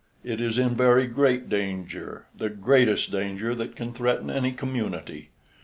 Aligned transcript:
It 0.23 0.41
is 0.41 0.57
in 0.57 0.69
very 0.75 1.05
great 1.05 1.47
danger, 1.47 2.25
the 2.35 2.49
greatest 2.49 3.11
danger 3.11 3.53
that 3.53 3.75
can 3.75 3.93
threaten 3.93 4.31
any 4.31 4.51
community. 4.51 5.29